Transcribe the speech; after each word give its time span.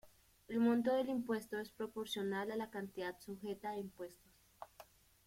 El 0.47 0.57
monto 0.59 0.95
del 0.95 1.09
impuesto 1.09 1.59
es 1.59 1.69
proporcional 1.69 2.49
a 2.49 2.55
la 2.55 2.71
cantidad 2.71 3.19
sujeta 3.19 3.69
a 3.69 3.77
impuestos. 3.77 4.33